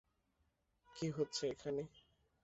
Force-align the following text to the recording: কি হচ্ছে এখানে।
কি 0.95 1.07
হচ্ছে 1.11 1.43
এখানে। 1.47 1.83